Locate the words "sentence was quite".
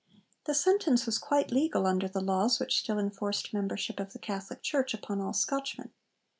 0.55-1.51